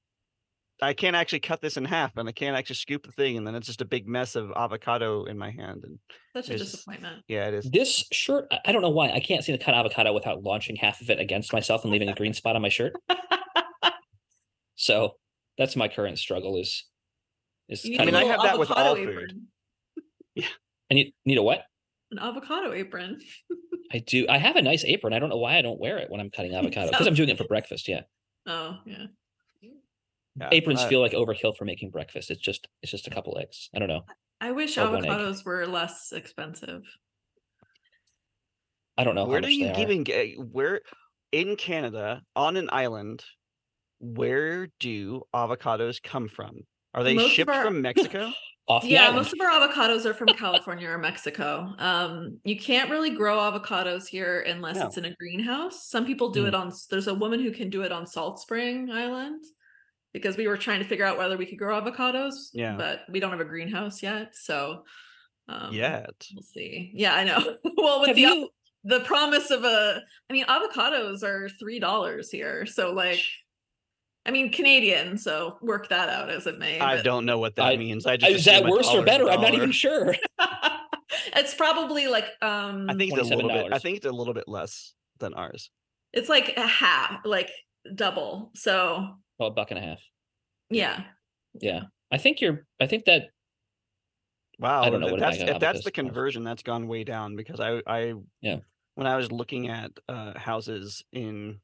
[0.82, 3.46] i can't actually cut this in half and i can't actually scoop the thing and
[3.48, 6.00] then it's just a big mess of avocado in my hand and
[6.36, 7.24] Such a disappointment.
[7.30, 9.76] yeah it is This shirt, I- I don't know why I can't seem to cut
[9.76, 12.70] avocado without launching half of it against myself and leaving a green spot on my
[12.70, 12.94] shirt.
[14.76, 15.16] So
[15.58, 16.86] that's my current struggle is
[17.70, 19.10] is You need I a mean, I have that with avocado all food.
[19.20, 19.48] apron.
[20.92, 21.64] I need need a what?
[22.12, 23.20] An avocado apron.
[23.92, 24.26] I do.
[24.30, 25.14] I have a nice apron.
[25.14, 27.30] I don't know why I don't wear it when I'm cutting avocado because I'm doing
[27.30, 27.88] it for breakfast.
[27.88, 28.02] Yeah,
[28.46, 29.08] Oh yeah.
[29.62, 30.50] yeah.
[30.52, 32.30] aprons Uh, feel like overkill for making breakfast.
[32.30, 33.70] It's just it's just a couple eggs.
[33.74, 34.06] I don't know.
[34.42, 36.84] I wish Or avocados were less expensive.
[38.98, 39.80] I don't know where how do much you they are.
[39.82, 40.82] even get where
[41.32, 43.24] in canada on an island
[44.14, 46.62] where do avocados come from
[46.94, 48.32] are they Most shipped our- from mexico
[48.68, 51.72] Off yeah, most of our avocados are from California or Mexico.
[51.78, 54.88] Um, you can't really grow avocados here unless No.
[54.88, 55.88] it's in a greenhouse.
[55.88, 56.48] Some people do Mm.
[56.48, 56.72] it on.
[56.90, 59.44] There's a woman who can do it on Salt Spring Island
[60.14, 62.34] because we were trying to figure out whether we could grow avocados.
[62.54, 62.76] Yeah.
[62.76, 64.82] but we don't have a greenhouse yet, so
[65.48, 66.90] um, yet we'll see.
[66.96, 67.58] Yeah, I know.
[67.78, 68.50] well, with have the you?
[68.84, 73.22] the promise of a, I mean, avocados are three dollars here, so like.
[74.26, 76.80] I mean Canadian, so work that out as it may.
[76.80, 79.30] i don't know what that I- means i just Is that worse or better?
[79.30, 80.16] I'm not even sure.
[81.36, 84.34] it's probably like um i think it's a little bit i think it's a little
[84.34, 85.70] bit less than ours
[86.14, 87.52] it's like a half, like
[87.94, 88.52] double.
[88.56, 89.06] So
[89.38, 90.00] Well, a buck and a half.
[90.70, 91.04] yeah.
[91.60, 92.66] Yeah, I think you're.
[92.82, 93.24] I think that
[94.60, 97.60] wow don't know if what that's if that's the conversion that's gone way down because
[97.60, 98.58] i i Yeah.
[98.96, 101.60] when i was looking at uh houses in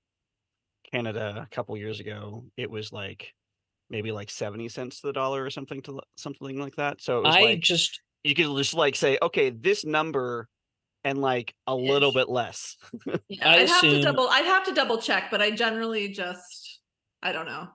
[0.94, 3.34] canada a couple years ago it was like
[3.90, 7.24] maybe like 70 cents to the dollar or something to something like that so it
[7.26, 10.48] was I like just you could just like say, okay, this number
[11.04, 12.78] and like a little bit less.
[13.28, 13.50] yeah.
[13.50, 16.80] I I'd have to double I'd have to double check, but I generally just
[17.24, 17.68] I don't know.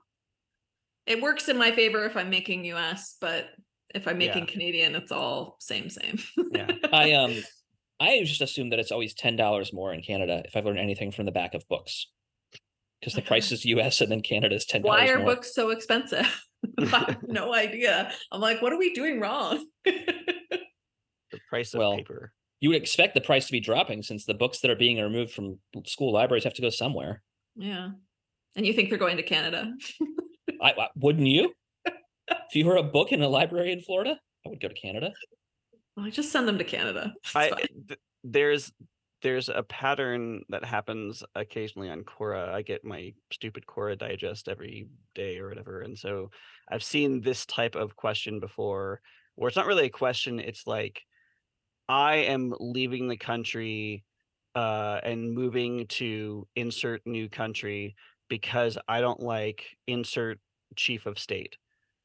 [1.07, 3.47] It works in my favor if I'm making US, but
[3.95, 4.53] If I'm making Yeah.
[4.53, 6.19] Canadian, it's all same same.
[6.53, 6.71] Yeah.
[6.93, 7.35] I um
[7.99, 11.11] I just assume that it's always ten dollars more in Canada if I've learned anything
[11.11, 12.07] from the back of books.
[13.01, 15.35] Because the price is US and then Canada is ten dollars Why are more.
[15.35, 16.27] books so expensive?
[16.79, 18.11] I have no idea.
[18.33, 19.67] I'm like, what are we doing wrong?
[21.33, 22.33] The price of Well, paper.
[22.61, 25.33] You would expect the price to be dropping since the books that are being removed
[25.33, 27.23] from school libraries have to go somewhere.
[27.57, 27.91] yeah.
[28.55, 29.75] And you think they're going to Canada?
[30.63, 31.53] I, I wouldn't you?
[31.85, 35.13] if you were a book in a library in Florida, I would go to Canada.
[35.97, 37.13] Well, just send them to Canada.
[37.35, 38.73] I th- there's
[39.23, 42.51] there's a pattern that happens occasionally on Quora.
[42.51, 46.31] I get my stupid Quora digest every day or whatever, and so
[46.71, 49.01] I've seen this type of question before,
[49.35, 50.39] where it's not really a question.
[50.39, 51.03] It's like,
[51.89, 54.05] I am leaving the country
[54.55, 57.95] uh, and moving to insert new country
[58.29, 60.41] because I don't like insert
[60.75, 61.57] chief of state.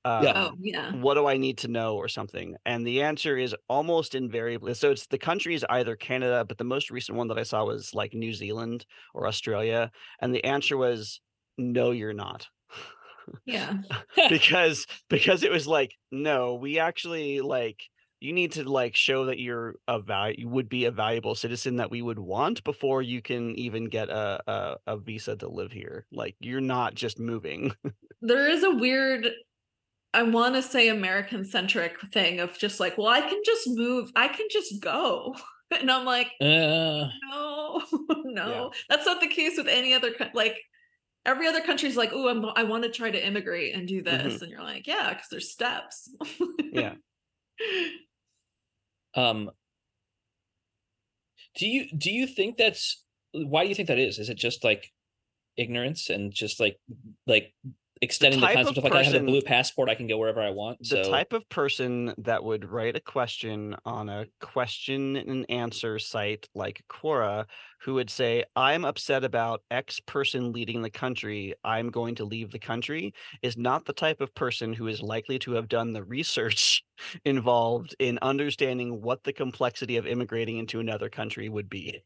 [0.04, 0.34] Um, Yeah.
[0.36, 0.92] oh yeah.
[0.96, 2.56] what do I need to know or something?
[2.66, 6.64] And the answer is almost invariably so it's the country is either Canada, but the
[6.64, 9.92] most recent one that I saw was like New Zealand or Australia.
[10.20, 11.22] And the answer was
[11.58, 12.48] no, you're not.
[13.46, 13.78] Yeah.
[14.30, 17.82] because because it was like, no, we actually like
[18.20, 21.78] you need to like show that you're a value you would be a valuable citizen
[21.78, 25.72] that we would want before you can even get a, a a visa to live
[25.72, 26.06] here.
[26.12, 27.74] Like you're not just moving.
[28.22, 29.32] There is a weird
[30.14, 34.12] I want to say American centric thing of just like, well, I can just move,
[34.16, 35.36] I can just go.
[35.80, 37.82] And I'm like, Uh, no,
[38.26, 40.58] no, that's not the case with any other like
[41.26, 44.42] every other country's like, oh, I'm I want to try to immigrate and do this.
[44.42, 46.14] And you're like, yeah, because there's steps.
[46.74, 46.96] yeah.
[49.16, 49.50] um,
[51.56, 54.20] do you do you think that's why do you think that is?
[54.20, 54.92] Is it just like
[55.58, 56.78] ignorance and just like
[57.28, 57.54] like
[58.02, 60.08] extending the, type of concept of like I have a person- blue passport, I can
[60.08, 60.86] go wherever I want.
[60.86, 65.46] So the so type of person that would write a question on a question and
[65.50, 67.46] answer site like Quora
[67.82, 72.52] who would say, I'm upset about X person leading the country, I'm going to leave
[72.52, 76.04] the country, is not the type of person who is likely to have done the
[76.04, 76.84] research
[77.26, 82.04] involved in understanding what the complexity of immigrating into another country would be.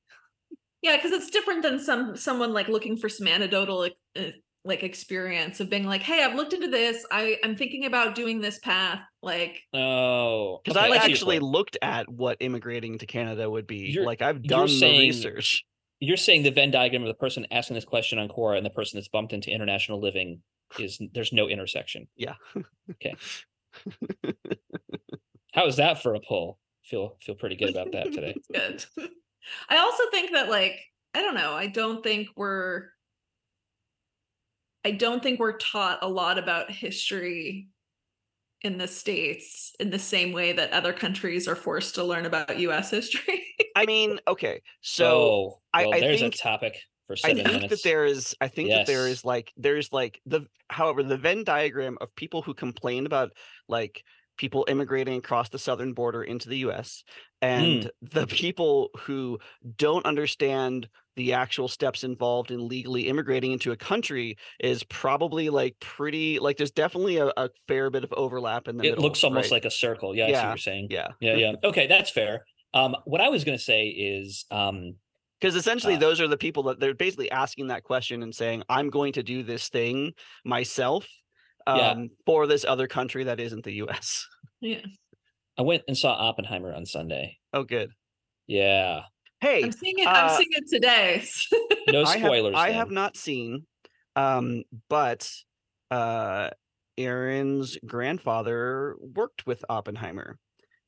[0.81, 4.31] yeah, because it's different than some someone like looking for some anecdotal like, uh,
[4.65, 7.05] like experience of being like, hey, I've looked into this.
[7.11, 8.99] I I'm thinking about doing this path.
[9.21, 11.51] Like, oh, Because okay, I've I actually point.
[11.51, 13.77] looked at what immigrating to Canada would be.
[13.91, 15.63] You're- like I've you're done the saying- research.
[15.99, 18.69] you're saying the Venn diagram of the person asking this question on Quora and the
[18.71, 20.41] person that's bumped into international living
[20.79, 22.07] is there's no intersection.
[22.17, 22.33] Yeah.
[22.91, 23.15] Okay.
[25.53, 26.59] How is that for a poll?
[26.83, 28.35] Feel feel pretty good about that today.
[28.53, 28.83] good.
[29.69, 30.79] I also think that like
[31.13, 31.53] I don't know.
[31.53, 32.89] I don't think we're.
[34.85, 37.67] I don't think we're taught a lot about history
[38.61, 42.57] in the states in the same way that other countries are forced to learn about
[42.59, 42.91] U.S.
[42.91, 43.43] history.
[43.75, 47.47] I mean, okay, so So I- well, I there's think- a topic for I think
[47.47, 47.67] minutes.
[47.69, 51.43] that there is I think that there is like there's like the however the Venn
[51.43, 53.31] diagram of people who complain about
[53.67, 54.03] like
[54.37, 57.03] people immigrating across the southern border into the US
[57.41, 59.39] and the people who
[59.75, 65.77] don't understand the actual steps involved in legally immigrating into a country is probably like
[65.79, 69.23] pretty like there's definitely a, a fair bit of overlap in the it middle, looks
[69.23, 69.51] almost right?
[69.51, 70.15] like a circle.
[70.15, 70.47] Yeah, I see Yeah.
[70.47, 70.87] what you're saying.
[70.89, 71.53] yeah Yeah, yeah.
[71.63, 72.45] Okay, that's fair.
[72.73, 74.95] Um, what I was gonna say is um
[75.39, 78.63] Because essentially, Uh, those are the people that they're basically asking that question and saying,
[78.69, 81.07] "I'm going to do this thing myself
[81.67, 81.95] um, Yeah.
[82.25, 84.25] for this other country that isn't the U.S."
[84.61, 84.81] yeah,
[85.57, 87.37] I went and saw Oppenheimer on Sunday.
[87.53, 87.91] Oh, good.
[88.47, 89.01] Yeah.
[89.41, 90.07] Hey, I'm seeing it.
[90.07, 91.23] uh, I'm seeing it today.
[91.91, 92.55] No I have, spoilers.
[92.57, 93.67] I have not seen,
[94.15, 95.29] um, but
[95.91, 96.49] uh,
[96.97, 100.39] Aaron's grandfather worked with Oppenheimer,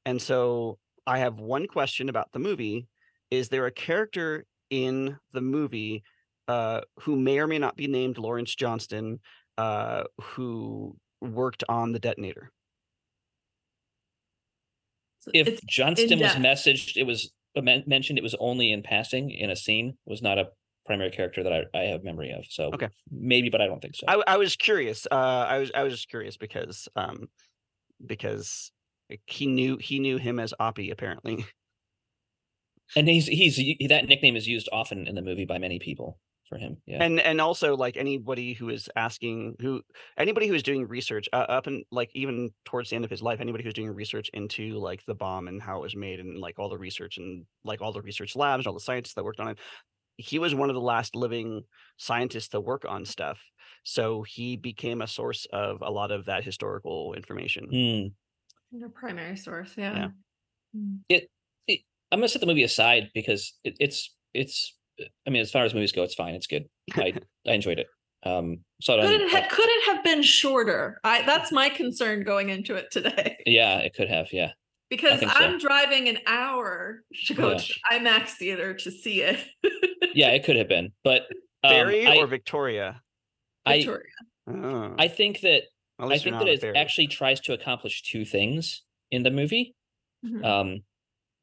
[0.05, 2.87] and so I have one question about the movie:
[3.29, 6.03] Is there a character in the movie
[6.47, 9.19] uh, who may or may not be named Lawrence Johnston,
[9.57, 12.51] uh, who worked on the detonator?
[15.33, 18.17] if it's Johnston was messaged, it was mentioned.
[18.19, 19.97] It was only in passing in a scene.
[20.05, 20.49] Was not a
[20.85, 22.45] primary character that I, I have memory of.
[22.49, 22.89] So Okay.
[23.11, 24.07] maybe, but I don't think so.
[24.07, 25.05] I was curious.
[25.09, 25.15] Uh,
[25.49, 27.27] I was I was just curious because um,
[28.05, 28.71] because
[29.25, 31.45] he knew he knew him as Oppie apparently.
[32.95, 36.19] and he's he's he- that nickname is used often in the movie by many people
[36.47, 36.77] for him.
[36.85, 37.03] Yeah.
[37.03, 39.81] and and also like anybody who is asking who
[40.17, 43.21] anybody who is doing research uh, up and like even towards the end of his
[43.21, 46.39] life anybody who's doing research into like the bomb and how it was made and
[46.39, 49.23] like all the research and like all the research labs and all the scientists that
[49.23, 49.57] worked on it
[50.17, 51.61] he was one of the last living
[51.97, 53.39] scientists to work on stuff
[53.83, 58.07] so he became a source of a lot of that historical information Hmm.
[58.77, 60.09] Your primary source, yeah.
[61.09, 61.29] It.
[62.11, 64.76] I'm gonna set the movie aside because it, it's it's.
[65.25, 66.33] I mean, as far as movies go, it's fine.
[66.35, 66.65] It's good.
[66.95, 67.13] I
[67.47, 67.87] I enjoyed it.
[68.23, 70.99] Um, so I Could don't- it, ha- could it have been shorter?
[71.03, 74.33] I that's my concern going into it today yeah, it could have.
[74.33, 74.51] Yeah,
[74.89, 75.23] because.
[75.25, 77.57] I'm driving an hour to go Yeah.
[77.57, 79.39] to IMAX theater to see it.
[80.15, 80.91] yeah, it could have been.
[81.03, 81.21] But
[81.63, 83.01] um, Barry I, or Victoria?
[83.65, 84.03] I Victoria.
[84.49, 85.63] Oh, I think that
[85.99, 86.75] I think that it Barry.
[86.77, 89.75] actually tries to accomplish two things in the movie.
[90.25, 90.43] Mhm.
[90.43, 90.79] Um,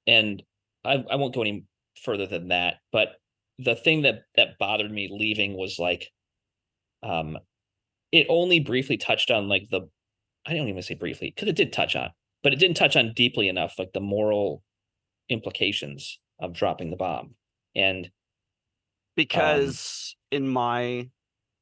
[0.07, 0.43] and
[0.85, 1.65] I I won't go any
[2.03, 2.77] further than that.
[2.93, 3.15] But
[3.59, 6.11] the thing that that bothered me leaving was like,
[7.03, 7.39] um,
[8.13, 9.83] it only briefly touched on like the,
[10.47, 12.11] I don't even say briefly because it did touch on,
[12.43, 14.63] but it didn't touch on deeply enough like the moral
[15.29, 17.35] implications of dropping the bomb.
[17.75, 18.11] And
[19.17, 21.09] because in my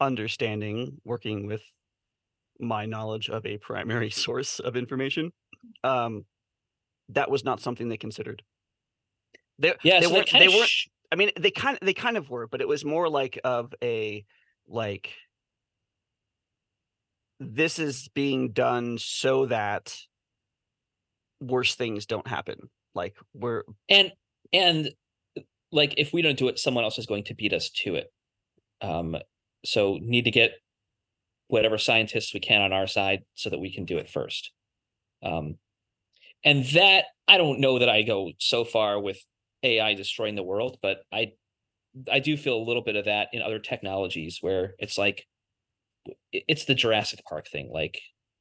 [0.00, 1.62] understanding working with
[2.58, 5.32] my knowledge of a primary source of information
[5.84, 6.24] um
[7.08, 8.42] that was not something they considered
[9.58, 10.70] they, yeah, they so weren't they they weren't
[11.12, 13.72] i mean they kind of they kind of were but it was more like of
[13.82, 14.24] a
[14.66, 15.12] like
[17.50, 19.96] this is being done so that
[21.40, 22.70] worse things don't happen.
[22.94, 24.12] Like we're and
[24.52, 24.90] and
[25.70, 28.12] like if we don't do it someone else is going to beat us to it.
[28.80, 29.16] Um
[29.64, 30.52] so need to get
[31.48, 34.52] whatever scientists we can on our side so that we can do it first.
[35.22, 35.56] Um
[36.44, 39.24] and that i don't know that i go so far with
[39.62, 41.32] ai destroying the world but i
[42.10, 45.26] i do feel a little bit of that in other technologies where it's like
[46.32, 48.00] it's the jurassic park thing like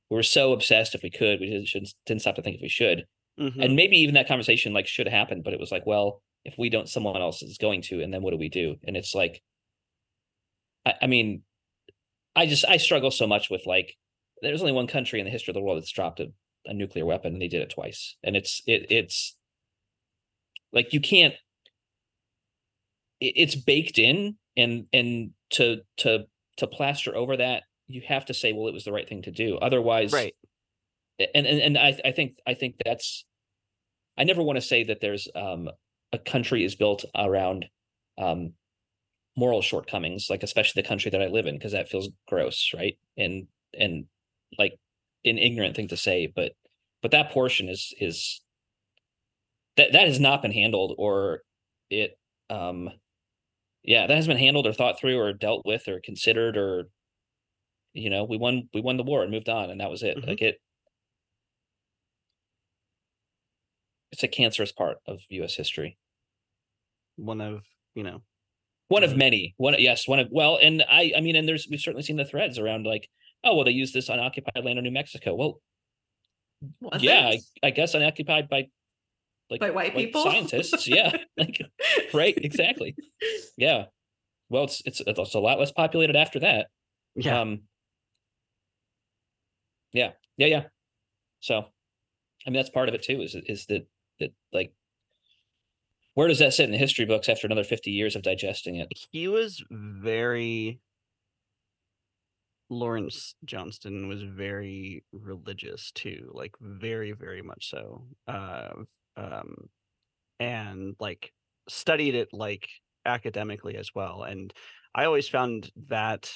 [0.10, 2.70] we're so obsessed if we could we didn't, shouldn't, didn't stop to think if we
[2.70, 3.06] should.
[3.40, 3.64] Mhm.
[3.64, 6.70] and maybe even that conversation like should happen but it was like well if we
[6.70, 8.76] don't someone else is going to and then what do we do?
[8.86, 9.42] And it's like
[10.86, 11.44] i, I mean
[12.36, 13.96] i just i struggle so much with like
[14.42, 16.32] there's only one country in the history of the world that's dropped a,
[16.66, 18.16] a nuclear weapon and they did it twice.
[18.24, 19.38] And it's it it's
[20.74, 21.34] like you can't
[23.20, 26.26] it's baked in and and to to
[26.58, 29.32] to plaster over that you have to say well it was the right thing to
[29.32, 29.58] do.
[29.58, 30.34] Otherwise right.
[31.20, 33.26] and and, and I, I think i think that's
[34.18, 35.70] i never want to say that there's um
[36.12, 37.66] a country is built around
[38.18, 38.54] um
[39.38, 42.98] moral shortcomings like especially the country that i live in because that feels gross right?
[43.18, 44.06] And and
[44.58, 44.74] like
[45.24, 46.54] an ignorant thing to say but
[47.02, 48.42] but that portion is is
[49.78, 51.42] that that has not been handled or
[51.90, 52.18] it
[52.50, 52.90] um
[53.84, 56.90] yeah that has been handled or thought through or dealt with or considered or
[57.94, 60.18] you know we won we won the war and moved on and that was it
[60.18, 60.28] Mhm.
[60.28, 60.60] like it
[64.12, 65.98] it's a cancerous part of us history
[67.16, 67.62] one of
[67.96, 68.22] you know
[68.88, 71.80] one of many one yes one of well and i i mean and there's we've
[71.80, 73.10] certainly seen the threads around like
[73.44, 75.62] oh well they use this unoccupied land in new mexico well
[76.82, 77.40] Was yeah I.
[77.64, 78.68] I guess unoccupied by
[79.52, 80.24] like By white like people?
[80.24, 81.62] scientists yeah like
[82.14, 82.96] right exactly.
[83.58, 83.86] Yeah.
[84.50, 86.68] Well it's it's it's a lot less populated after that.
[87.16, 87.42] Yeah.
[87.42, 87.62] Um
[89.94, 90.64] yeah yeah yeah.
[91.42, 91.66] So
[92.46, 93.88] i mean that's part of it too is is that
[94.20, 94.72] that like
[96.14, 98.88] where does that sit in the history books after another 50 years of digesting it?
[99.12, 100.82] He was very
[102.70, 108.06] Lawrence Johnston was very religious too, like very, very much so.
[108.28, 108.72] Uh,
[109.18, 109.70] um,
[110.40, 111.34] and like
[111.70, 112.70] studied it like
[113.06, 114.24] academically as well.
[114.24, 114.54] And
[114.96, 116.32] I always found that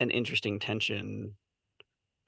[0.00, 1.36] an interesting tension.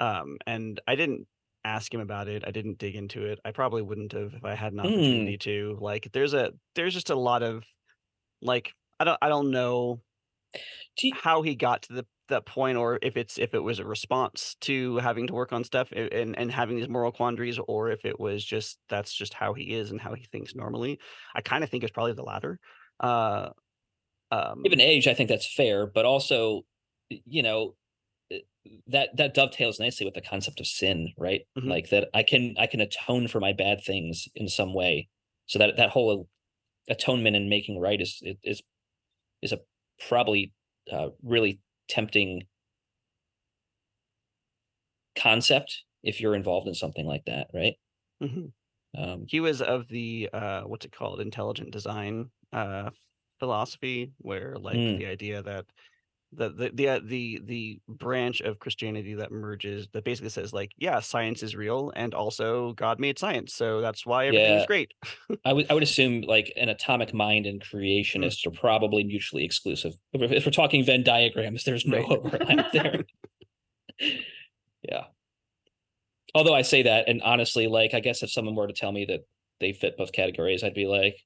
[0.01, 1.27] Um, and I didn't
[1.65, 2.45] ask him about it.
[2.47, 3.41] I didn't dig into it.
[3.45, 4.89] I probably wouldn't have if I had an Mm.
[4.89, 5.79] opportunity to.
[5.81, 7.65] Like, there's a there's just a lot of
[8.43, 10.03] like I don't I don't know
[11.03, 13.87] you- how he got to the that point or if it's if it was a
[13.87, 18.05] response to having to work on stuff and and having these moral quandaries or if
[18.05, 20.99] it was just that's just how he is and how he thinks normally
[21.35, 22.59] i kind of think it's probably the latter
[23.01, 23.51] uh
[24.33, 26.63] um given age i think that's fair but also
[27.09, 27.75] you know
[28.33, 28.39] uh,
[28.87, 31.69] that that dovetails nicely with the concept of sin right Mhm.
[31.69, 35.09] like that i can i can atone for my bad things in some way
[35.47, 36.29] so that that whole
[36.89, 38.63] atonement and making right is is is,
[39.43, 39.61] is a
[40.09, 40.53] probably
[40.93, 41.61] uh, really
[41.93, 42.43] tempting
[45.17, 47.77] concept if you're involved in something like that right
[48.21, 48.53] mhm.
[48.97, 52.91] um he was of the uh what's it called intelligent design uh
[53.39, 54.97] philosophy where like Mm.
[54.97, 55.67] the idea that
[56.35, 60.71] the the the uh, the the branch of Christianity that merges that basically says like
[60.79, 64.67] yeah science is real and also God made science so that's why everything is Yeah.
[64.67, 64.93] great
[65.45, 69.93] I would I would assume like an atomic mind and creationist are probably mutually exclusive.
[70.15, 72.11] If, if we're talking Venn diagrams, there's no Right.
[72.19, 73.05] overlap there.
[74.83, 75.05] yeah.
[76.35, 79.05] Although I say that, and honestly, like I guess if someone were to tell me
[79.07, 79.21] that
[79.61, 81.17] they fit both categories, I'd be like,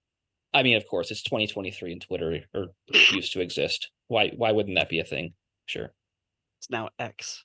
[0.52, 2.66] I mean, of course, it's 2023 and Twitter or
[3.12, 3.90] used to exist.
[4.08, 5.34] Why why wouldn't that be a thing?
[5.66, 5.92] Sure.
[6.60, 7.44] It's now X.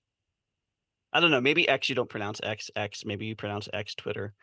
[1.14, 1.41] I don't know.
[1.41, 3.03] Maybe X you don't pronounce X X.
[3.05, 4.34] Maybe you pronounce X Twitter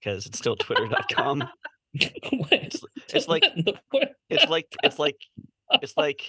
[0.00, 1.44] because it's still twitter.com.
[1.98, 3.44] It's, it's like
[4.28, 5.16] it's like it's like
[5.82, 6.20] it's like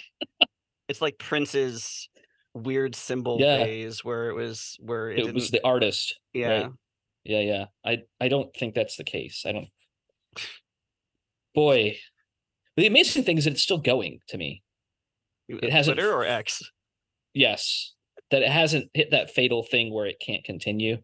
[0.88, 2.08] it's like Prince's
[2.54, 3.58] weird symbol Yeah.
[3.66, 6.18] phase where it was where it, it was the artist.
[6.34, 6.72] yeah right.
[7.26, 7.66] Yeah, yeah.
[7.86, 9.44] I I don't think that's the case.
[9.46, 9.68] I don't.
[11.54, 11.98] Boy,
[12.78, 14.64] the amazing thing is that it's still going to me.
[15.50, 16.64] It hasn't Twitter f- or X.
[17.34, 17.94] Yes,
[18.32, 20.98] that it hasn't hit that fatal thing where it can't continue.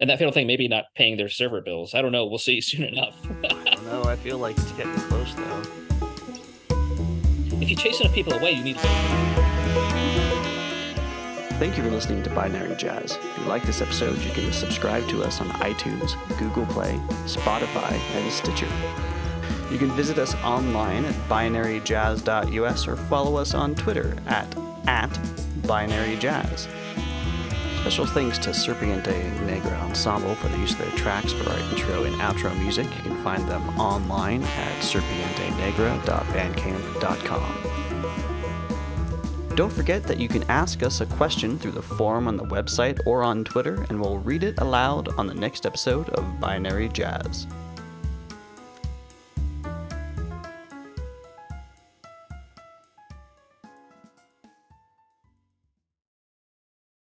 [0.00, 1.94] And that fatal thing, maybe not paying their server bills.
[1.94, 2.26] I don't know.
[2.26, 3.16] We'll see soon enough.
[3.44, 4.04] I don't know.
[4.04, 5.62] I feel like it's getting close though.
[7.60, 8.76] if you chase enough people away, you need.
[11.60, 13.12] Thank you for listening to Binary Jazz.
[13.22, 16.94] If you like this episode, you can subscribe to us on iTunes, Google Play,
[17.26, 18.68] Spotify, and Stitcher.
[19.70, 24.46] You can visit us online at binaryjazz.us or follow us on Twitter at,
[24.86, 25.10] at
[25.62, 26.68] binaryjazz.
[27.80, 32.04] Special thanks to Serpiente Negra Ensemble for the use of their tracks for our intro
[32.04, 32.86] and outro music.
[32.86, 37.74] You can find them online at serpientenegra.bandcamp.com.
[39.54, 42.98] Don't forget that you can ask us a question through the forum on the website
[43.06, 47.46] or on Twitter, and we'll read it aloud on the next episode of Binary Jazz.